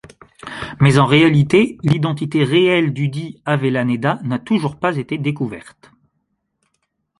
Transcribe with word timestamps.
Mais 0.79 0.97
en 0.97 1.05
réalité, 1.05 1.77
l'identité 1.83 2.43
réelle 2.43 2.91
dudit 2.91 3.39
Avellaneda 3.45 4.19
n'a 4.23 4.39
toujours 4.39 4.79
pas 4.79 4.97
été 4.97 5.19
découverte. 5.19 5.91